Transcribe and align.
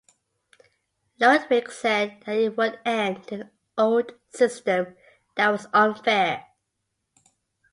Ludwig 1.19 1.71
said 1.71 2.23
that 2.25 2.35
it 2.35 2.57
would 2.57 2.79
end 2.83 3.31
an 3.31 3.51
old 3.77 4.13
system 4.31 4.95
that 5.35 5.51
was 5.51 5.67
unfair. 5.75 6.43